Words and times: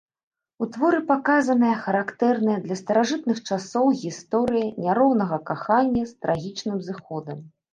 У 0.65 0.67
творы 0.75 0.99
паказаная 1.11 1.75
характэрная 1.83 2.57
для 2.65 2.77
старажытных 2.81 3.37
часоў 3.49 3.85
гісторыя 4.07 4.67
няроўнага 4.87 5.37
кахання 5.51 6.03
з 6.15 6.17
трагічным 6.25 6.77
зыходам. 6.91 7.39